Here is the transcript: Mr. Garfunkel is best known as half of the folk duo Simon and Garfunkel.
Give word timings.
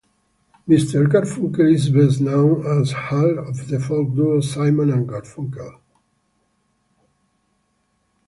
Mr. 0.67 1.05
Garfunkel 1.07 1.71
is 1.71 1.89
best 1.89 2.21
known 2.21 2.65
as 2.81 2.89
half 2.91 3.37
of 3.47 3.67
the 3.67 3.79
folk 3.79 4.15
duo 4.15 4.41
Simon 4.41 4.91
and 4.91 5.07
Garfunkel. 5.07 5.79